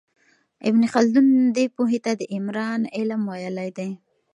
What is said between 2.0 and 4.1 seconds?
ته د عمران علم ویلی دی.